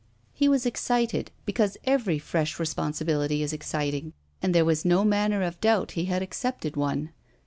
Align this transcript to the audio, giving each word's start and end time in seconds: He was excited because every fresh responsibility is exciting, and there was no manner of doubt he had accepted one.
He 0.33 0.49
was 0.49 0.65
excited 0.65 1.29
because 1.45 1.77
every 1.83 2.17
fresh 2.17 2.59
responsibility 2.59 3.43
is 3.43 3.53
exciting, 3.53 4.13
and 4.41 4.55
there 4.55 4.65
was 4.65 4.83
no 4.83 5.05
manner 5.05 5.43
of 5.43 5.61
doubt 5.61 5.91
he 5.91 6.05
had 6.05 6.23
accepted 6.23 6.75
one. 6.75 7.11